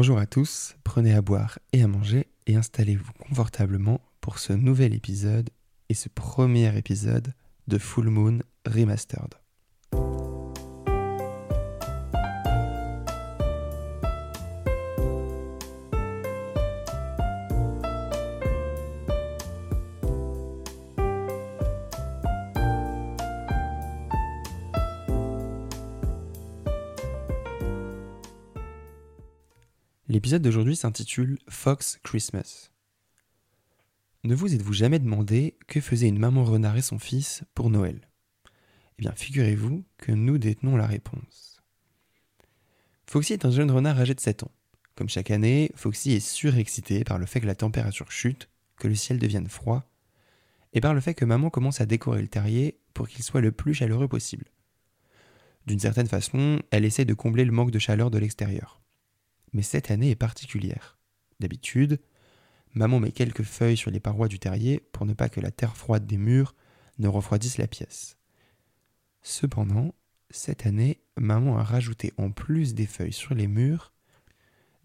[0.00, 4.94] Bonjour à tous, prenez à boire et à manger et installez-vous confortablement pour ce nouvel
[4.94, 5.50] épisode
[5.90, 7.34] et ce premier épisode
[7.68, 9.34] de Full Moon Remastered.
[30.10, 32.72] L'épisode d'aujourd'hui s'intitule Fox Christmas.
[34.24, 38.08] Ne vous êtes-vous jamais demandé que faisait une maman renard et son fils pour Noël?
[38.98, 41.62] Eh bien, figurez-vous que nous détenons la réponse.
[43.06, 44.50] Foxy est un jeune renard âgé de 7 ans.
[44.96, 48.48] Comme chaque année, Foxy est surexcité par le fait que la température chute,
[48.78, 49.88] que le ciel devienne froid,
[50.72, 53.52] et par le fait que maman commence à décorer le terrier pour qu'il soit le
[53.52, 54.46] plus chaleureux possible.
[55.66, 58.80] D'une certaine façon, elle essaie de combler le manque de chaleur de l'extérieur
[59.52, 60.98] mais cette année est particulière.
[61.40, 62.00] D'habitude,
[62.74, 65.76] maman met quelques feuilles sur les parois du terrier pour ne pas que la terre
[65.76, 66.54] froide des murs
[66.98, 68.16] ne refroidisse la pièce.
[69.22, 69.94] Cependant,
[70.30, 73.92] cette année, maman a rajouté en plus des feuilles sur les murs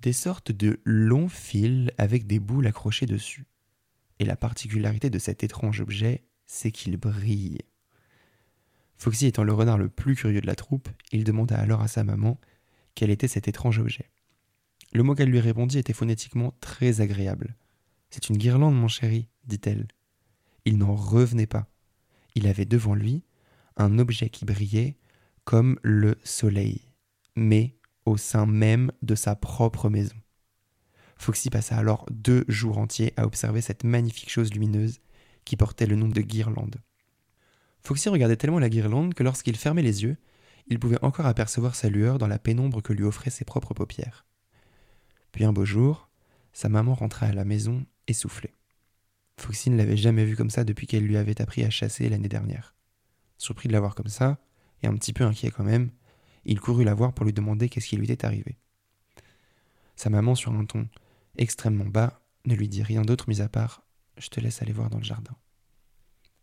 [0.00, 3.46] des sortes de longs fils avec des boules accrochées dessus.
[4.18, 7.58] Et la particularité de cet étrange objet, c'est qu'il brille.
[8.96, 12.04] Foxy étant le renard le plus curieux de la troupe, il demanda alors à sa
[12.04, 12.38] maman
[12.94, 14.10] quel était cet étrange objet.
[14.92, 17.56] Le mot qu'elle lui répondit était phonétiquement très agréable.
[18.10, 19.86] C'est une guirlande, mon chéri, dit-elle.
[20.64, 21.68] Il n'en revenait pas.
[22.34, 23.22] Il avait devant lui
[23.76, 24.96] un objet qui brillait
[25.44, 26.82] comme le soleil,
[27.36, 30.16] mais au sein même de sa propre maison.
[31.16, 35.00] Foxy passa alors deux jours entiers à observer cette magnifique chose lumineuse
[35.44, 36.76] qui portait le nom de guirlande.
[37.82, 40.16] Foxy regardait tellement la guirlande que lorsqu'il fermait les yeux,
[40.66, 44.26] il pouvait encore apercevoir sa lueur dans la pénombre que lui offraient ses propres paupières.
[45.32, 46.08] Puis un beau jour,
[46.52, 48.54] sa maman rentra à la maison essoufflée.
[49.38, 52.28] Foxy ne l'avait jamais vue comme ça depuis qu'elle lui avait appris à chasser l'année
[52.28, 52.74] dernière.
[53.38, 54.38] Surpris de la voir comme ça,
[54.82, 55.90] et un petit peu inquiet quand même,
[56.44, 58.58] il courut la voir pour lui demander qu'est-ce qui lui était arrivé.
[59.96, 60.88] Sa maman, sur un ton
[61.36, 63.82] extrêmement bas, ne lui dit rien d'autre mis à part
[64.16, 65.36] Je te laisse aller voir dans le jardin.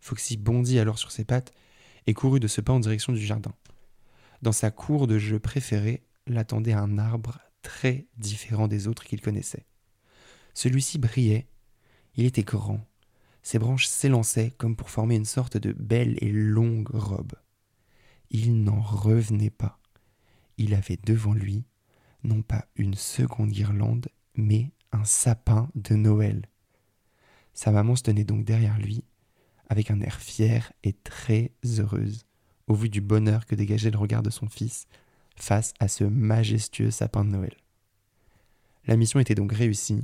[0.00, 1.52] Foxy bondit alors sur ses pattes
[2.06, 3.54] et courut de ce pas en direction du jardin.
[4.40, 9.66] Dans sa cour de jeu préférée l'attendait un arbre très différent des autres qu'il connaissait.
[10.54, 11.48] Celui-ci brillait,
[12.14, 12.86] il était grand,
[13.42, 17.34] ses branches s'élançaient comme pour former une sorte de belle et longue robe.
[18.30, 19.80] Il n'en revenait pas.
[20.58, 21.64] Il avait devant lui
[22.24, 26.48] non pas une seconde guirlande, mais un sapin de Noël.
[27.52, 29.04] Sa maman se tenait donc derrière lui,
[29.68, 32.26] avec un air fier et très heureuse,
[32.68, 34.86] au vu du bonheur que dégageait le regard de son fils
[35.42, 37.56] face à ce majestueux sapin de Noël.
[38.86, 40.00] La mission était donc réussie.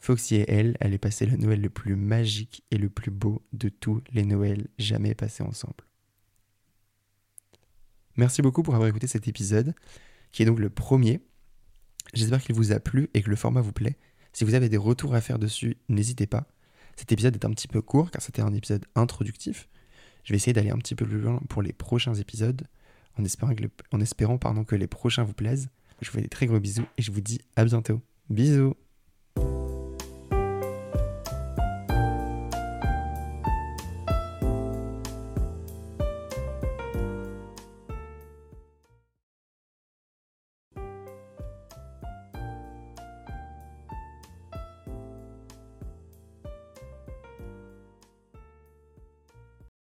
[0.00, 3.70] Foxy et elle allaient passer le Noël le plus magique et le plus beau de
[3.70, 5.82] tous les Noëls jamais passés ensemble.
[8.16, 9.74] Merci beaucoup pour avoir écouté cet épisode,
[10.30, 11.20] qui est donc le premier.
[12.12, 13.96] J'espère qu'il vous a plu et que le format vous plaît.
[14.34, 16.46] Si vous avez des retours à faire dessus, n'hésitez pas.
[16.96, 19.70] Cet épisode est un petit peu court car c'était un épisode introductif.
[20.24, 22.66] Je vais essayer d'aller un petit peu plus loin pour les prochains épisodes
[23.18, 25.68] en espérant, que, que les prochains vous plaisent.
[26.00, 28.02] Je vous fais des très gros bisous et je vous dis à bientôt.
[28.28, 28.74] Bisous